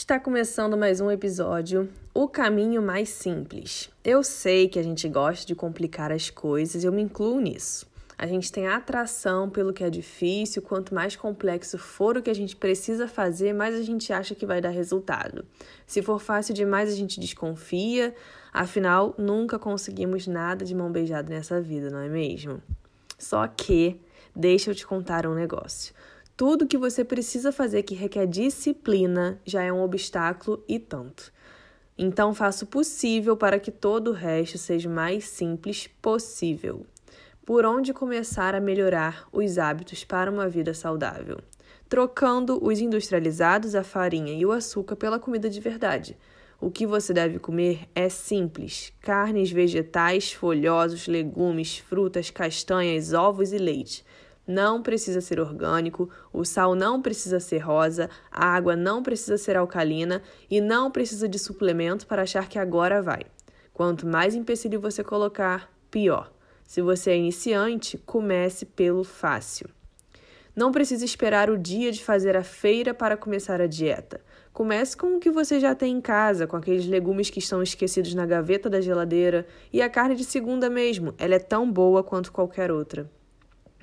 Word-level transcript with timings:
Está 0.00 0.18
começando 0.18 0.78
mais 0.78 0.98
um 0.98 1.10
episódio, 1.10 1.86
O 2.14 2.26
Caminho 2.26 2.80
Mais 2.80 3.10
Simples. 3.10 3.90
Eu 4.02 4.24
sei 4.24 4.66
que 4.66 4.78
a 4.78 4.82
gente 4.82 5.06
gosta 5.06 5.46
de 5.46 5.54
complicar 5.54 6.10
as 6.10 6.30
coisas, 6.30 6.82
eu 6.82 6.90
me 6.90 7.02
incluo 7.02 7.38
nisso. 7.38 7.86
A 8.16 8.26
gente 8.26 8.50
tem 8.50 8.66
atração 8.66 9.50
pelo 9.50 9.74
que 9.74 9.84
é 9.84 9.90
difícil, 9.90 10.62
quanto 10.62 10.94
mais 10.94 11.16
complexo 11.16 11.76
for 11.76 12.16
o 12.16 12.22
que 12.22 12.30
a 12.30 12.34
gente 12.34 12.56
precisa 12.56 13.06
fazer, 13.06 13.52
mais 13.52 13.74
a 13.74 13.82
gente 13.82 14.10
acha 14.10 14.34
que 14.34 14.46
vai 14.46 14.58
dar 14.58 14.70
resultado. 14.70 15.44
Se 15.86 16.00
for 16.00 16.18
fácil 16.18 16.54
demais, 16.54 16.90
a 16.90 16.96
gente 16.96 17.20
desconfia, 17.20 18.14
afinal, 18.54 19.14
nunca 19.18 19.58
conseguimos 19.58 20.26
nada 20.26 20.64
de 20.64 20.74
mão 20.74 20.90
beijada 20.90 21.28
nessa 21.28 21.60
vida, 21.60 21.90
não 21.90 22.00
é 22.00 22.08
mesmo? 22.08 22.62
Só 23.18 23.46
que, 23.46 24.00
deixa 24.34 24.70
eu 24.70 24.74
te 24.74 24.86
contar 24.86 25.26
um 25.26 25.34
negócio. 25.34 25.92
Tudo 26.40 26.66
que 26.66 26.78
você 26.78 27.04
precisa 27.04 27.52
fazer 27.52 27.82
que 27.82 27.94
requer 27.94 28.26
disciplina 28.26 29.38
já 29.44 29.62
é 29.62 29.70
um 29.70 29.82
obstáculo 29.82 30.64
e 30.66 30.78
tanto. 30.78 31.30
Então, 31.98 32.32
faça 32.32 32.64
o 32.64 32.66
possível 32.66 33.36
para 33.36 33.58
que 33.58 33.70
todo 33.70 34.08
o 34.08 34.14
resto 34.14 34.56
seja 34.56 34.88
o 34.88 34.92
mais 34.92 35.24
simples 35.24 35.86
possível. 36.00 36.86
Por 37.44 37.66
onde 37.66 37.92
começar 37.92 38.54
a 38.54 38.60
melhorar 38.60 39.28
os 39.30 39.58
hábitos 39.58 40.02
para 40.02 40.30
uma 40.30 40.48
vida 40.48 40.72
saudável? 40.72 41.40
Trocando 41.90 42.58
os 42.66 42.80
industrializados, 42.80 43.74
a 43.74 43.84
farinha 43.84 44.32
e 44.32 44.46
o 44.46 44.50
açúcar 44.50 44.96
pela 44.96 45.18
comida 45.18 45.50
de 45.50 45.60
verdade. 45.60 46.16
O 46.58 46.70
que 46.70 46.86
você 46.86 47.12
deve 47.12 47.38
comer 47.38 47.80
é 47.94 48.08
simples: 48.08 48.94
carnes, 49.02 49.50
vegetais, 49.50 50.32
folhosos, 50.32 51.06
legumes, 51.06 51.76
frutas, 51.76 52.30
castanhas, 52.30 53.12
ovos 53.12 53.52
e 53.52 53.58
leite 53.58 54.06
não 54.50 54.82
precisa 54.82 55.20
ser 55.20 55.40
orgânico, 55.40 56.10
o 56.32 56.44
sal 56.44 56.74
não 56.74 57.00
precisa 57.00 57.40
ser 57.40 57.58
rosa, 57.58 58.10
a 58.30 58.46
água 58.46 58.76
não 58.76 59.02
precisa 59.02 59.38
ser 59.38 59.56
alcalina 59.56 60.20
e 60.50 60.60
não 60.60 60.90
precisa 60.90 61.28
de 61.28 61.38
suplemento 61.38 62.06
para 62.06 62.22
achar 62.22 62.48
que 62.48 62.58
agora 62.58 63.00
vai. 63.00 63.22
Quanto 63.72 64.06
mais 64.06 64.34
empecilho 64.34 64.80
você 64.80 65.02
colocar, 65.02 65.72
pior. 65.90 66.30
Se 66.64 66.82
você 66.82 67.12
é 67.12 67.16
iniciante, 67.16 67.96
comece 67.98 68.66
pelo 68.66 69.02
fácil. 69.02 69.70
Não 70.54 70.72
precisa 70.72 71.04
esperar 71.04 71.48
o 71.48 71.56
dia 71.56 71.90
de 71.92 72.04
fazer 72.04 72.36
a 72.36 72.42
feira 72.42 72.92
para 72.92 73.16
começar 73.16 73.60
a 73.60 73.66
dieta. 73.66 74.20
Comece 74.52 74.96
com 74.96 75.16
o 75.16 75.20
que 75.20 75.30
você 75.30 75.60
já 75.60 75.74
tem 75.74 75.96
em 75.96 76.00
casa, 76.00 76.46
com 76.46 76.56
aqueles 76.56 76.86
legumes 76.86 77.30
que 77.30 77.38
estão 77.38 77.62
esquecidos 77.62 78.14
na 78.14 78.26
gaveta 78.26 78.68
da 78.68 78.80
geladeira 78.80 79.46
e 79.72 79.80
a 79.80 79.88
carne 79.88 80.16
de 80.16 80.24
segunda 80.24 80.68
mesmo. 80.68 81.14
Ela 81.18 81.36
é 81.36 81.38
tão 81.38 81.70
boa 81.70 82.02
quanto 82.02 82.32
qualquer 82.32 82.70
outra. 82.70 83.10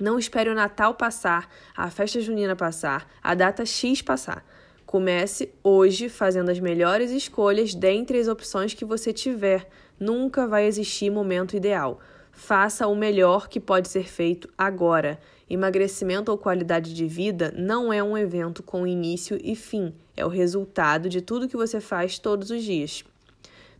Não 0.00 0.18
espere 0.18 0.48
o 0.48 0.54
Natal 0.54 0.94
passar, 0.94 1.48
a 1.76 1.90
festa 1.90 2.20
junina 2.20 2.54
passar, 2.54 3.08
a 3.22 3.34
data 3.34 3.66
X 3.66 4.00
passar. 4.00 4.44
Comece 4.86 5.52
hoje 5.62 6.08
fazendo 6.08 6.50
as 6.50 6.60
melhores 6.60 7.10
escolhas 7.10 7.74
dentre 7.74 8.18
as 8.18 8.28
opções 8.28 8.72
que 8.74 8.84
você 8.84 9.12
tiver. 9.12 9.68
Nunca 9.98 10.46
vai 10.46 10.66
existir 10.66 11.10
momento 11.10 11.56
ideal. 11.56 12.00
Faça 12.30 12.86
o 12.86 12.94
melhor 12.94 13.48
que 13.48 13.58
pode 13.58 13.88
ser 13.88 14.04
feito 14.04 14.48
agora. 14.56 15.18
Emagrecimento 15.50 16.30
ou 16.30 16.38
qualidade 16.38 16.94
de 16.94 17.06
vida 17.06 17.52
não 17.56 17.92
é 17.92 18.02
um 18.02 18.16
evento 18.16 18.62
com 18.62 18.86
início 18.86 19.36
e 19.42 19.56
fim, 19.56 19.92
é 20.16 20.24
o 20.24 20.28
resultado 20.28 21.08
de 21.08 21.20
tudo 21.20 21.48
que 21.48 21.56
você 21.56 21.80
faz 21.80 22.18
todos 22.18 22.50
os 22.50 22.62
dias. 22.62 23.04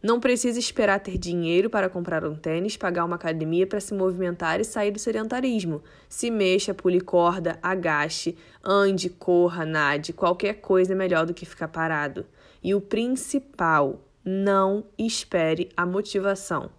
Não 0.02 0.20
precisa 0.20 0.58
esperar 0.58 1.00
ter 1.00 1.18
dinheiro 1.18 1.68
para 1.68 1.88
comprar 1.88 2.24
um 2.24 2.36
tênis, 2.36 2.77
pagar 2.77 3.04
uma 3.04 3.16
academia 3.16 3.66
para 3.66 3.80
se 3.80 3.92
movimentar 3.92 4.60
e 4.60 4.64
sair 4.64 4.91
do 4.91 4.98
sedentarismo. 4.98 5.82
Se 6.08 6.30
mexa, 6.30 6.72
pule 6.72 7.00
corda, 7.00 7.58
agache, 7.62 8.36
ande, 8.64 9.10
corra, 9.10 9.66
nade, 9.66 10.12
qualquer 10.12 10.54
coisa 10.54 10.92
é 10.92 10.96
melhor 10.96 11.26
do 11.26 11.34
que 11.34 11.44
ficar 11.44 11.69
parado. 11.69 12.24
E 12.62 12.74
o 12.74 12.80
principal, 12.80 14.04
não 14.28 14.84
espere 14.98 15.70
a 15.75 15.87
motivação. 15.87 16.70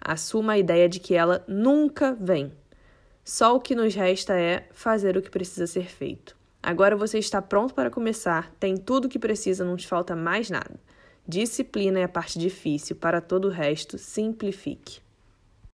Assuma 0.00 0.54
a 0.54 0.58
ideia 0.58 0.88
de 0.88 0.98
que 0.98 1.14
ela 1.14 1.44
nunca 1.46 2.16
vem. 2.20 2.52
Só 3.24 3.54
o 3.54 3.60
que 3.60 3.76
nos 3.76 3.94
resta 3.94 4.34
é 4.34 4.66
fazer 4.72 5.16
o 5.16 5.22
que 5.22 5.30
precisa 5.30 5.66
ser 5.66 5.86
feito. 5.86 6.36
Agora 6.60 6.96
você 6.96 7.18
está 7.18 7.40
pronto 7.40 7.74
para 7.74 7.90
começar, 7.90 8.52
tem 8.58 8.76
tudo 8.76 9.04
o 9.04 9.08
que 9.08 9.20
precisa, 9.20 9.64
não 9.64 9.76
te 9.76 9.86
falta 9.86 10.16
mais 10.16 10.50
nada. 10.50 10.80
Disciplina 11.28 11.98
é 11.98 12.04
a 12.04 12.08
parte 12.08 12.38
difícil, 12.38 12.94
para 12.94 13.20
todo 13.20 13.48
o 13.48 13.50
resto, 13.50 13.98
simplifique. 13.98 15.00